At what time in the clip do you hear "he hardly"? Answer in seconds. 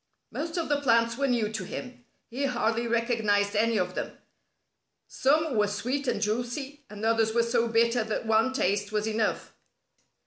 2.27-2.87